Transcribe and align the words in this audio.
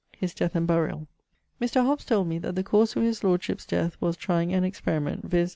<_His 0.19 0.33
death 0.33 0.55
and 0.55 0.65
burial._> 0.65 1.05
Mr. 1.63 1.85
Hobbs 1.85 2.05
told 2.05 2.27
me 2.27 2.39
that 2.39 2.55
the 2.55 2.63
cause 2.63 2.95
of 2.95 3.03
his 3.03 3.23
lordship's 3.23 3.67
death 3.67 3.97
was 3.99 4.17
trying 4.17 4.51
an 4.51 4.63
experiment: 4.63 5.25
viz. 5.29 5.49